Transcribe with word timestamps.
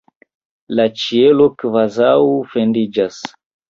La 0.79 0.85
ĉielo 1.03 1.47
kvazaŭ 1.63 2.19
fendiĝas! 2.57 3.27